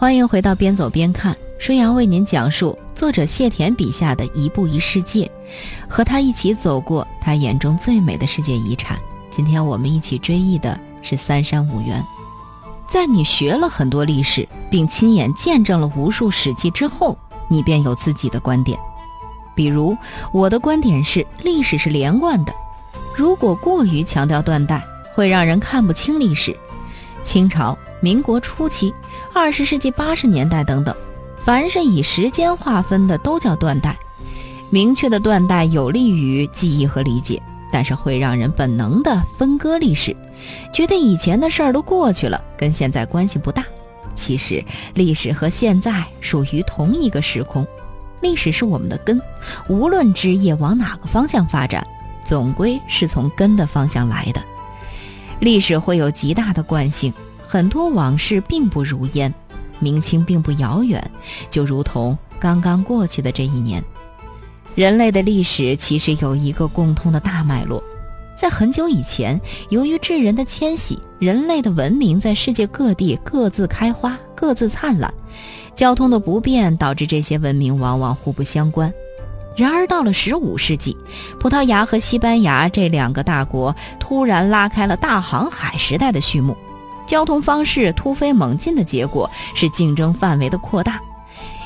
[0.00, 5.30] 欢迎回到边走边看，孙杨为您讲述作者谢田笔下的一步一世界，
[5.86, 8.98] 和他一起走过他眼中最美的世界遗产。
[9.30, 12.02] 今天我们一起追忆的是三山五园。
[12.88, 17.14] 在你学了很多历史，并亲眼见证了无数史记之后，
[17.46, 18.78] 你便有自己的观点。
[19.54, 19.94] 比如，
[20.32, 22.54] 我的观点是历史是连贯的，
[23.14, 26.56] 如果过于强调断代，会让人看不清历史。
[27.22, 27.76] 清朝。
[28.00, 28.94] 民国初期、
[29.34, 30.94] 二十世纪八十年代等等，
[31.44, 33.96] 凡是以时间划分的都叫断代。
[34.70, 40.16] 明确的断代有利于记忆和理解，但是会让人本能的分割历史，
[40.72, 43.64] 觉得以前的事儿都过去了，跟现在关系不大。
[44.14, 47.66] 其实历史和现在属于同一个时空，
[48.20, 49.20] 历史是我们的根，
[49.68, 51.86] 无论枝叶往哪个方向发展，
[52.24, 54.42] 总归是从根的方向来的。
[55.38, 57.12] 历史会有极大的惯性。
[57.50, 59.34] 很多往事并不如烟，
[59.80, 61.10] 明清并不遥远，
[61.50, 63.82] 就如同刚刚过去的这一年。
[64.76, 67.82] 人类的历史其实有一个共通的大脉络，
[68.38, 75.12] 在很久以前，由于智人的迁徙，人类的文明在世界各地各自开花、各自灿烂。
[75.74, 78.94] 交通的不便导致这些文明往往互不相关。
[79.56, 80.96] 然而到了十五世纪，
[81.40, 86.56] 葡萄牙和西班牙这两个大国突然拉开了大航海时代的序幕。
[87.10, 91.00] 交通方式突飞猛进的结果是竞争范围的扩大，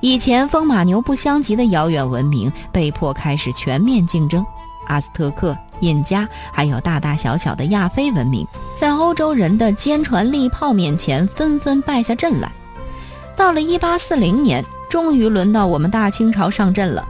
[0.00, 4.42] 以前风马牛不相及的遥远文明被迫开始全面竞争。
[4.86, 12.50] 阿斯特克、印加，还有大大小小的亚非文明，在欧洲人的坚船利炮面前纷纷败下阵来。
[13.36, 17.06] 到了1840年，终于轮到我们大清朝上阵了。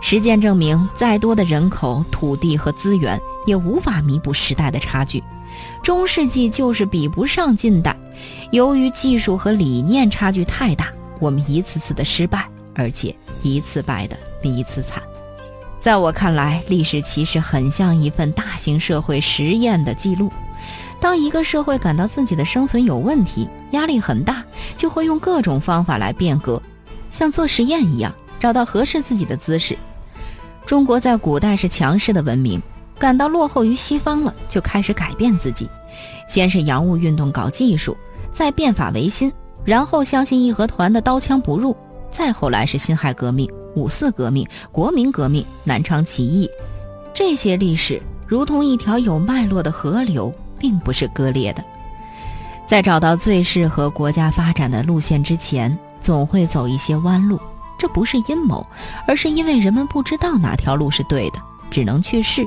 [0.00, 5.22] 实践证明，再多的人口、土地和资源也无法弥补时代的差距。
[5.82, 7.96] 中世纪就是比不上近代，
[8.50, 15.02] 由于技术和理念差距太大，我们一次次的失败，而且一次败的比一次惨。
[15.80, 20.30] 在我看来，历史其实很像一份大型社会实验的记录。
[21.00, 24.44] 当一个社会感到自己的生存有问题，压力很大，
[24.76, 26.62] 就会用各种方法来变革，
[27.10, 29.78] 像做实验一样，找到合适自己的姿势。
[30.66, 32.60] 中国在古代是强势的文明。
[33.00, 35.68] 感到落后于西方了，就开始改变自己。
[36.28, 37.96] 先是洋务运动搞技术，
[38.30, 39.32] 再变法维新，
[39.64, 41.74] 然后相信义和团的刀枪不入，
[42.10, 46.48] 再后来是辛亥革命、五四革命、国民革命、南昌起义。
[47.14, 51.64] 这些历史如同一条有脉络的河流，并不是割裂的。
[52.66, 57.40] 在找到最适合国家发展的路线之前，总会走一些弯路。
[57.76, 58.64] 这不是阴谋，
[59.08, 61.40] 而是因为人们不知道哪条路是对的。
[61.70, 62.46] 只能去世，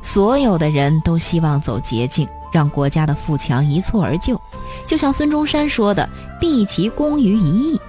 [0.00, 4.40] 所有的人都希望走捷径，让国家的富强一蹴而就。
[4.86, 6.08] 就像孙中山说的
[6.40, 7.80] ：“毕其功于一役。”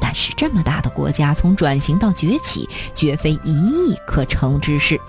[0.00, 5.00] 但是这么大的国家，从转型到崛起，绝非一役可成之事。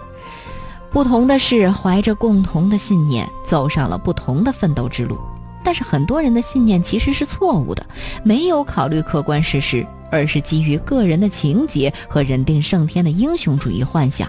[0.92, 5.18] 不同的是，怀着共同的信念，走上了不同的奋斗之路。
[5.64, 7.86] 但是很多人的信念其实是错误的，
[8.24, 14.28] 没有考虑客观事实，而是基于个人的情节和人定胜天的英雄主义幻想。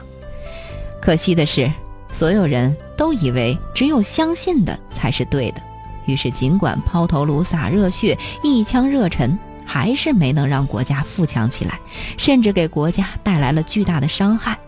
[1.01, 1.71] 可惜的是，
[2.13, 5.63] 所有人都以为只有相信的才是对的，
[6.07, 11.81] 于是尽管抛头颅洒热血，一腔热忱，还是没能让国家富强起来，
[12.19, 14.59] 甚至给国家带来了巨大的伤害。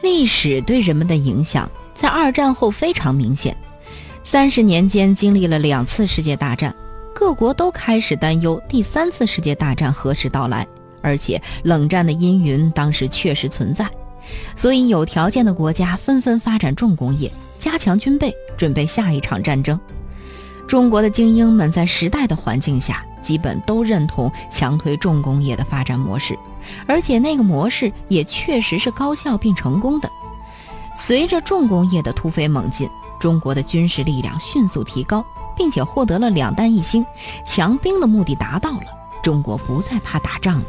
[0.00, 3.56] 历史对人们的影响在二战后非常明显，
[4.24, 6.74] 三十年间经历了两次世界大战，
[7.14, 10.66] 各国都开始担忧第三次世界大战何时到来，
[11.02, 13.88] 而且冷战的阴云当时确实存在。
[14.56, 19.78] 所以，有条件的国家纷纷发展重工业，加强军备，准备下一场战争。
[20.68, 26.38] 中国的精英们在时代的环境下，基本都认同强推重工业的发展模式，
[26.86, 30.10] 而且那个模式也确实是高效并成功的。
[30.96, 32.88] 随着重工业的突飞猛进，
[33.18, 35.24] 中国的军事力量迅速提高，
[35.56, 37.04] 并且获得了两弹一星，
[37.44, 38.84] 强兵的目的达到了。
[39.22, 40.66] 中国不再怕打仗了。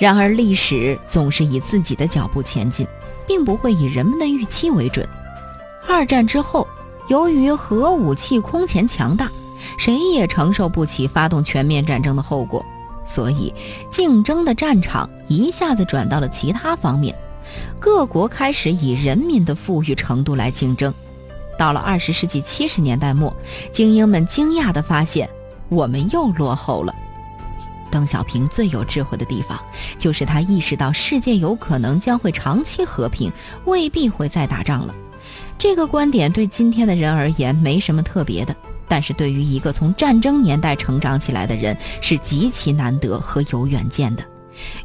[0.00, 2.86] 然而，历史总是以自己的脚步前进，
[3.26, 5.06] 并不会以人们的预期为准。
[5.86, 6.66] 二战之后，
[7.08, 9.30] 由于核武器空前强大，
[9.76, 12.64] 谁也承受不起发动全面战争的后果，
[13.04, 13.52] 所以
[13.90, 17.14] 竞争的战场一下子转到了其他方面。
[17.78, 20.94] 各国开始以人民的富裕程度来竞争。
[21.58, 23.30] 到了二十世纪七十年代末，
[23.70, 25.28] 精英们惊讶地发现，
[25.68, 26.94] 我们又落后了。
[27.90, 29.60] 邓小平最有智慧的地方，
[29.98, 33.30] 就是他意识到世界有可能将会长期和平，
[33.66, 34.94] 未必会再打仗了。
[35.58, 38.56] 这个观点对今天的人而言没什么特别的，
[38.88, 44.24] 但是对于一个从战争年代成长起来的人，是极其难得和有远见的。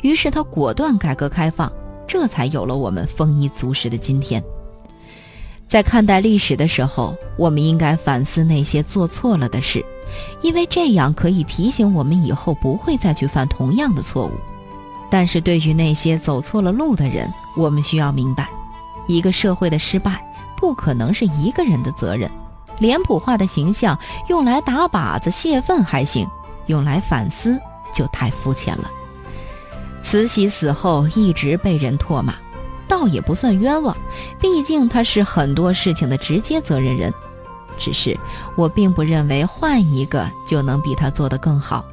[0.01, 1.71] 于是他果断改革开放。
[2.07, 4.39] 这才有了我们丰衣足食的今天。
[5.67, 9.83] 在看待历史的时候，我们应该反思那些做错了的事，
[10.41, 14.31] 因为这样可以提醒我们以后不会再去犯同样的错误。
[15.09, 18.49] 但是对于那些走错了路的人，我们需要明白，
[19.07, 20.21] 一个社会的失败
[20.57, 22.29] 不可能是一个人的责任。
[22.79, 23.97] 脸谱化的形象
[24.27, 26.27] 用来打靶子泄愤还行，
[26.65, 27.57] 用来反思
[27.93, 28.91] 就太肤浅了。
[30.01, 32.35] 慈禧死后一直被人唾骂，
[32.87, 33.95] 倒也不算冤枉，
[34.39, 37.13] 毕竟她是很多事情的直接责任人。
[37.77, 38.17] 只是
[38.55, 41.83] 我并不认为换一个就能比他做得更好。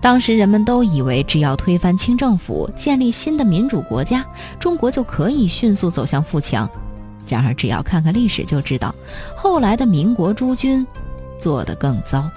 [0.00, 4.24] 当时人们都以为只要推翻清政府，建立新的民主国家，
[4.58, 6.68] 中国就可以迅速走向富强。
[7.26, 8.94] 然而，只要看看历史就知道，
[9.36, 10.86] 后来的民国诸君
[11.38, 12.30] 做得更糟。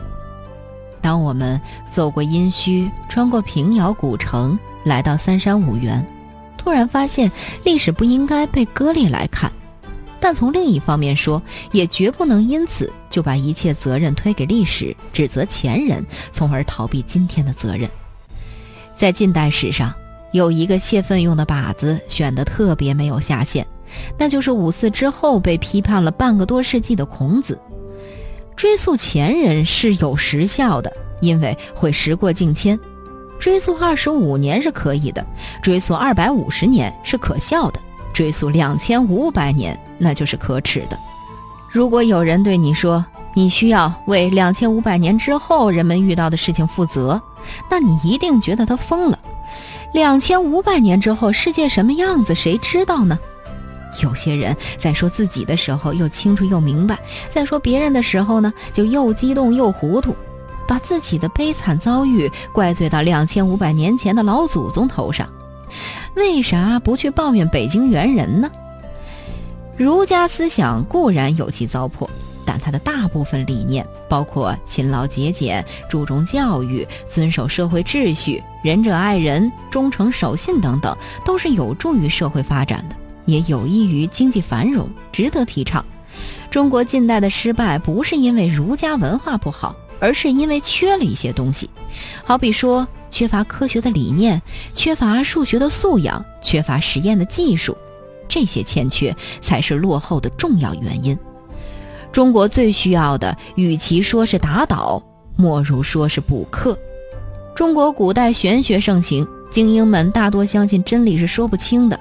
[1.01, 1.59] 当我们
[1.91, 4.57] 走过殷墟，穿过平遥古城。
[4.83, 6.03] 来到三山五园，
[6.57, 7.31] 突然发现
[7.63, 9.51] 历史不应该被割裂来看，
[10.21, 11.41] 但从另一方面说，
[11.71, 17.89] 也绝不能因此就把一切责任推给历史，指责前人，从而逃避今天的责任。
[18.95, 19.93] 在近代史上，
[20.31, 23.65] 有一个泄愤用的靶子选得特别没有下限，
[24.17, 27.59] 那就是五四之后被批判了半个多世纪的孔子。
[28.55, 32.79] 追溯前人是有时效的，因为会时过境迁。
[33.39, 35.25] 追溯二十五年是可以的，
[35.63, 37.79] 追溯二百五十年是可笑的，
[38.13, 40.97] 追溯两千五百年那就是可耻的。
[41.69, 47.21] 如果有人对你说你需要为两千五百年之后人们遇到的事情负责，
[47.69, 49.17] 那你一定觉得他疯了。
[49.93, 53.17] 两千五百年之后世界什么样子，谁知道呢？
[54.01, 56.97] 有些人在说自己的时候又清楚又明白，
[57.29, 60.15] 在说别人的时候呢，就又激动又糊涂。
[60.67, 65.27] 把自己的悲惨遭遇怪罪到两千五百年前的老祖宗头上，
[66.15, 68.49] 为啥不去抱怨北京猿人呢？
[69.81, 72.07] 儒家思想固然有其糟粕，
[72.45, 80.95] 但它的大部分理念，包括勤劳节俭、注重教育、遵守社会秩序、仁者爱人、忠诚守信等等，
[81.25, 82.95] 都是有助于社会发展的，
[83.25, 85.83] 也有益于经济繁荣，值得提倡。
[86.51, 89.75] 中国近代的失败，不是因为儒家文化不好。
[89.99, 91.69] 而是因为缺了一些东西，
[92.23, 94.41] 好比说缺乏科学的理念，
[94.73, 97.77] 缺乏数学的素养，缺乏实验的技术，
[98.31, 101.17] 这些欠缺才是落后的重要原因。
[102.13, 105.03] 中国最需要的，与其说是打倒，
[105.35, 106.77] 莫如说是补课。
[107.53, 111.99] 中国古代玄学盛行，精英们大多相信真理是说不清的，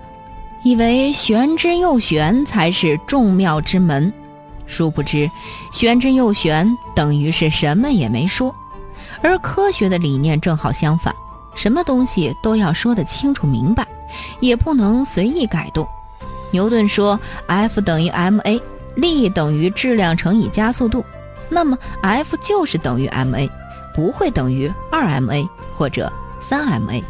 [0.63, 4.13] 以为玄之又玄才是众妙之门。
[4.67, 5.29] 殊不知，
[5.73, 8.55] 玄之又玄等于是什么也没说，
[9.21, 11.13] 而科学的理念正好相反，
[11.57, 13.85] 什么东西都要说得清楚明白，
[14.39, 15.85] 也不能随意改动。
[16.51, 18.61] 牛顿说 F 等于 ma，
[18.97, 21.05] 力等于质量乘以加速度，
[21.49, 23.49] 那么 F 就是等于 ma，
[23.95, 27.03] 不会等于二 ma 或者三 ma。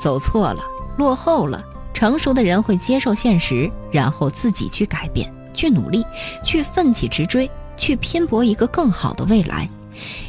[0.00, 0.62] 走错了，
[0.96, 5.32] 落后了，成熟的人会接受现实，然后自己去改变。
[5.54, 6.02] 去努力，
[6.42, 9.68] 去奋起直追，去拼搏一个更好的未来。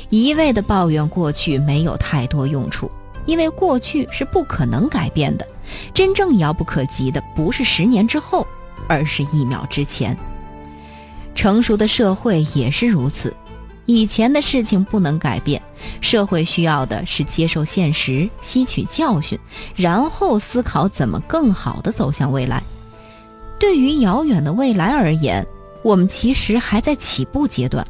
[0.10, 2.92] 一味的抱怨过去没有太多用处，
[3.26, 5.48] 因为过去是不可能改变的。
[5.94, 8.46] 真正遥不可及的不是十年之后，
[8.88, 10.18] 而是一秒之前。
[11.36, 13.36] 成熟的社会也是如此，
[13.86, 15.62] 以前的事情不能改变，
[16.00, 19.40] 社会需要的是接受现实，吸取教训，
[19.76, 22.62] 然后思考怎么更好的走向未来。
[23.60, 25.46] 对于遥远的未来而言，
[25.82, 27.86] 我们其实还在起步阶段。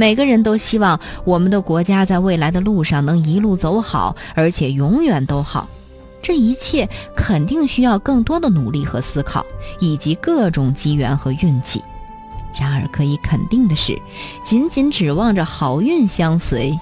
[0.00, 5.68] 每个人都希望我们的国家在未来的路上能一路走好，而且永远都好。
[6.22, 9.44] 这一切肯定需要更多的努力和思考，
[9.78, 11.84] 以及各种机缘和运气。
[12.58, 14.00] 然而，可以肯定的是，
[14.42, 16.80] 仅仅指望着好运相随，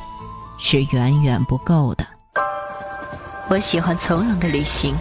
[0.60, 2.06] 是远远不够的。
[3.48, 4.94] 我喜欢从容的旅行，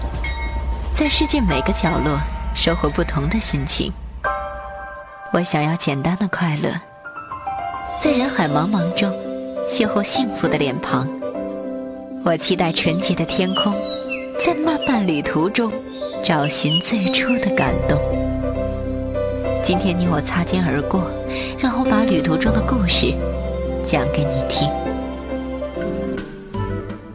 [0.95, 2.19] 在世界每个角落
[2.55, 3.93] 收获不同的心情。
[5.31, 6.71] 我想要简单的快乐，
[7.99, 9.11] 在人海茫茫中
[9.67, 11.07] 邂逅幸福的脸庞。
[12.23, 13.73] 我期待纯洁的天空，
[14.39, 15.71] 在漫漫旅途中
[16.23, 17.97] 找寻最初的感动。
[19.63, 21.01] 今天你我擦肩而过，
[21.57, 23.13] 让我把旅途中的故事
[23.83, 24.69] 讲给你听。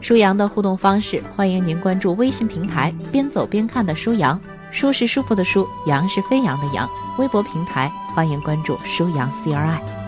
[0.00, 4.38] 舒阳的互动方式，欢迎您关注微信平台“边走边看”的舒阳，
[4.72, 6.88] 舒是舒服的舒，阳是飞扬的阳。
[7.18, 10.01] 微博平台欢迎关注舒阳 CRI。